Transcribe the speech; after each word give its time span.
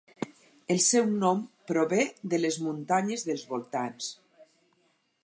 El 0.75 0.79
seu 0.85 1.11
nom 1.25 1.43
prové 1.71 2.01
de 2.33 2.41
les 2.41 2.59
muntanyes 2.69 3.29
dels 3.29 3.47
voltants. 3.55 4.09